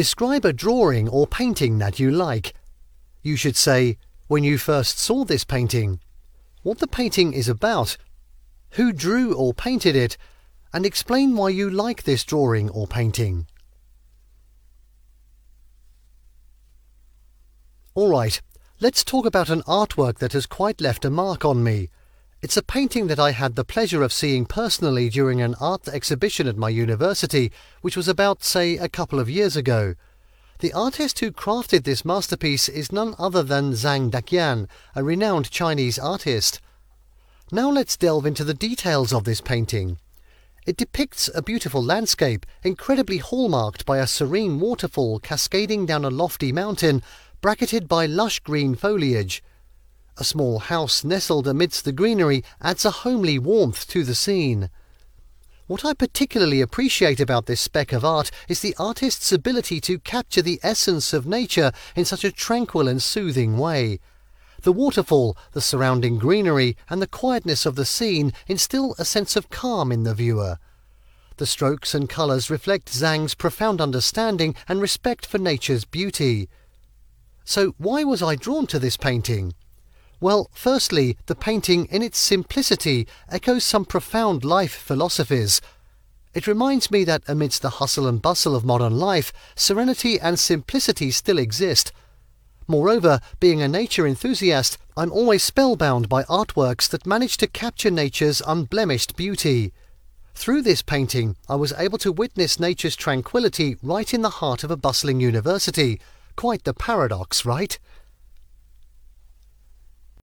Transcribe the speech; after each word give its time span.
Describe 0.00 0.46
a 0.46 0.52
drawing 0.54 1.10
or 1.10 1.26
painting 1.26 1.76
that 1.76 2.00
you 2.00 2.10
like. 2.10 2.54
You 3.20 3.36
should 3.36 3.54
say, 3.54 3.98
when 4.28 4.42
you 4.42 4.56
first 4.56 4.98
saw 4.98 5.26
this 5.26 5.44
painting, 5.44 6.00
what 6.62 6.78
the 6.78 6.86
painting 6.86 7.34
is 7.34 7.50
about, 7.50 7.98
who 8.70 8.94
drew 8.94 9.34
or 9.34 9.52
painted 9.52 9.94
it, 9.94 10.16
and 10.72 10.86
explain 10.86 11.36
why 11.36 11.50
you 11.50 11.68
like 11.68 12.04
this 12.04 12.24
drawing 12.24 12.70
or 12.70 12.86
painting. 12.86 13.46
Alright, 17.94 18.40
let's 18.80 19.04
talk 19.04 19.26
about 19.26 19.50
an 19.50 19.60
artwork 19.64 20.16
that 20.20 20.32
has 20.32 20.46
quite 20.46 20.80
left 20.80 21.04
a 21.04 21.10
mark 21.10 21.44
on 21.44 21.62
me. 21.62 21.90
It's 22.42 22.56
a 22.56 22.62
painting 22.62 23.08
that 23.08 23.18
I 23.18 23.32
had 23.32 23.54
the 23.54 23.66
pleasure 23.66 24.02
of 24.02 24.14
seeing 24.14 24.46
personally 24.46 25.10
during 25.10 25.42
an 25.42 25.54
art 25.60 25.86
exhibition 25.88 26.48
at 26.48 26.56
my 26.56 26.70
university, 26.70 27.52
which 27.82 27.98
was 27.98 28.08
about, 28.08 28.42
say, 28.42 28.78
a 28.78 28.88
couple 28.88 29.20
of 29.20 29.28
years 29.28 29.56
ago. 29.56 29.94
The 30.60 30.72
artist 30.72 31.18
who 31.18 31.32
crafted 31.32 31.84
this 31.84 32.02
masterpiece 32.02 32.66
is 32.70 32.92
none 32.92 33.14
other 33.18 33.42
than 33.42 33.72
Zhang 33.72 34.10
Daqian, 34.10 34.68
a 34.96 35.04
renowned 35.04 35.50
Chinese 35.50 35.98
artist. 35.98 36.62
Now 37.52 37.68
let's 37.68 37.98
delve 37.98 38.24
into 38.24 38.44
the 38.44 38.54
details 38.54 39.12
of 39.12 39.24
this 39.24 39.42
painting. 39.42 39.98
It 40.64 40.78
depicts 40.78 41.28
a 41.34 41.42
beautiful 41.42 41.82
landscape, 41.84 42.46
incredibly 42.62 43.18
hallmarked 43.18 43.84
by 43.84 43.98
a 43.98 44.06
serene 44.06 44.60
waterfall 44.60 45.18
cascading 45.18 45.84
down 45.84 46.06
a 46.06 46.10
lofty 46.10 46.52
mountain, 46.52 47.02
bracketed 47.42 47.86
by 47.86 48.06
lush 48.06 48.40
green 48.40 48.76
foliage. 48.76 49.42
A 50.20 50.24
small 50.24 50.58
house 50.58 51.02
nestled 51.02 51.48
amidst 51.48 51.86
the 51.86 51.92
greenery 51.92 52.44
adds 52.60 52.84
a 52.84 52.90
homely 52.90 53.38
warmth 53.38 53.88
to 53.88 54.04
the 54.04 54.14
scene. 54.14 54.68
What 55.66 55.82
I 55.82 55.94
particularly 55.94 56.60
appreciate 56.60 57.20
about 57.20 57.46
this 57.46 57.62
speck 57.62 57.90
of 57.94 58.04
art 58.04 58.30
is 58.46 58.60
the 58.60 58.76
artist's 58.78 59.32
ability 59.32 59.80
to 59.80 59.98
capture 59.98 60.42
the 60.42 60.60
essence 60.62 61.14
of 61.14 61.24
nature 61.24 61.72
in 61.96 62.04
such 62.04 62.22
a 62.22 62.30
tranquil 62.30 62.86
and 62.86 63.02
soothing 63.02 63.56
way. 63.56 63.98
The 64.60 64.72
waterfall, 64.72 65.38
the 65.52 65.62
surrounding 65.62 66.18
greenery, 66.18 66.76
and 66.90 67.00
the 67.00 67.06
quietness 67.06 67.64
of 67.64 67.76
the 67.76 67.86
scene 67.86 68.34
instill 68.46 68.94
a 68.98 69.06
sense 69.06 69.36
of 69.36 69.48
calm 69.48 69.90
in 69.90 70.02
the 70.02 70.12
viewer. 70.12 70.58
The 71.38 71.46
strokes 71.46 71.94
and 71.94 72.10
colours 72.10 72.50
reflect 72.50 72.92
Zhang's 72.92 73.34
profound 73.34 73.80
understanding 73.80 74.54
and 74.68 74.82
respect 74.82 75.24
for 75.24 75.38
nature's 75.38 75.86
beauty. 75.86 76.50
So, 77.42 77.74
why 77.78 78.04
was 78.04 78.22
I 78.22 78.36
drawn 78.36 78.66
to 78.66 78.78
this 78.78 78.98
painting? 78.98 79.54
Well, 80.20 80.50
firstly, 80.52 81.16
the 81.26 81.34
painting 81.34 81.86
in 81.86 82.02
its 82.02 82.18
simplicity 82.18 83.08
echoes 83.30 83.64
some 83.64 83.86
profound 83.86 84.44
life 84.44 84.74
philosophies. 84.74 85.62
It 86.34 86.46
reminds 86.46 86.90
me 86.90 87.04
that 87.04 87.22
amidst 87.26 87.62
the 87.62 87.70
hustle 87.70 88.06
and 88.06 88.20
bustle 88.20 88.54
of 88.54 88.64
modern 88.64 88.98
life, 88.98 89.32
serenity 89.56 90.20
and 90.20 90.38
simplicity 90.38 91.10
still 91.10 91.38
exist. 91.38 91.90
Moreover, 92.68 93.20
being 93.40 93.62
a 93.62 93.66
nature 93.66 94.06
enthusiast, 94.06 94.78
I'm 94.96 95.10
always 95.10 95.42
spellbound 95.42 96.08
by 96.08 96.22
artworks 96.24 96.88
that 96.90 97.06
manage 97.06 97.38
to 97.38 97.48
capture 97.48 97.90
nature's 97.90 98.42
unblemished 98.46 99.16
beauty. 99.16 99.72
Through 100.34 100.62
this 100.62 100.82
painting, 100.82 101.36
I 101.48 101.56
was 101.56 101.72
able 101.72 101.98
to 101.98 102.12
witness 102.12 102.60
nature's 102.60 102.94
tranquility 102.94 103.76
right 103.82 104.12
in 104.14 104.22
the 104.22 104.30
heart 104.38 104.62
of 104.62 104.70
a 104.70 104.76
bustling 104.76 105.18
university. 105.18 105.98
Quite 106.36 106.64
the 106.64 106.74
paradox, 106.74 107.44
right? 107.44 107.78